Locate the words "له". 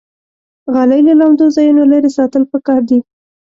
1.07-1.13